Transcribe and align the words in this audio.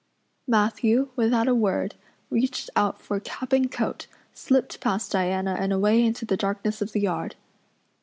Matthew, 0.47 1.09
without 1.15 1.47
a 1.47 1.53
word, 1.53 1.93
reached 2.31 2.71
out 2.75 2.99
for 2.99 3.19
cap 3.19 3.53
and 3.53 3.71
coat, 3.71 4.07
slipped 4.33 4.81
past 4.81 5.11
Diana 5.11 5.55
and 5.59 5.71
away 5.71 6.03
into 6.03 6.25
the 6.25 6.35
darkness 6.35 6.81
of 6.81 6.93
the 6.93 7.01
yard. 7.01 7.35